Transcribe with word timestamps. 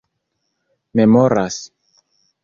memoras 0.97 1.55